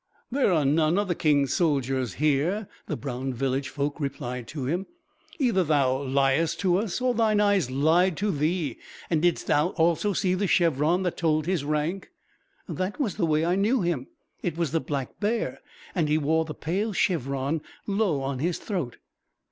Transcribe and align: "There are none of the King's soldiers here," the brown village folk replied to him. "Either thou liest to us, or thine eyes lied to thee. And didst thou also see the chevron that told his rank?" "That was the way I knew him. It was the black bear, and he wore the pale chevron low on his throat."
"There 0.31 0.51
are 0.51 0.65
none 0.65 0.97
of 0.97 1.07
the 1.07 1.13
King's 1.13 1.53
soldiers 1.53 2.15
here," 2.15 2.67
the 2.87 2.97
brown 2.97 3.35
village 3.35 3.69
folk 3.69 3.99
replied 3.99 4.47
to 4.47 4.65
him. 4.65 4.87
"Either 5.37 5.63
thou 5.63 6.01
liest 6.01 6.59
to 6.61 6.77
us, 6.77 6.99
or 6.99 7.13
thine 7.13 7.39
eyes 7.39 7.69
lied 7.69 8.17
to 8.17 8.31
thee. 8.31 8.79
And 9.11 9.21
didst 9.21 9.45
thou 9.45 9.67
also 9.77 10.11
see 10.13 10.33
the 10.33 10.47
chevron 10.47 11.03
that 11.03 11.17
told 11.17 11.45
his 11.45 11.63
rank?" 11.63 12.09
"That 12.67 12.99
was 12.99 13.17
the 13.17 13.27
way 13.27 13.45
I 13.45 13.53
knew 13.55 13.83
him. 13.83 14.07
It 14.41 14.57
was 14.57 14.71
the 14.71 14.79
black 14.79 15.19
bear, 15.19 15.61
and 15.93 16.09
he 16.09 16.17
wore 16.17 16.45
the 16.45 16.55
pale 16.55 16.93
chevron 16.93 17.61
low 17.85 18.21
on 18.23 18.39
his 18.39 18.57
throat." 18.57 18.97